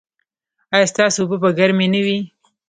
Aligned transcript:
ایا 0.73 0.87
ستاسو 0.93 1.17
اوبه 1.21 1.37
به 1.41 1.49
ګرمې 1.59 1.87
نه 1.93 2.01
وي؟ 2.05 2.17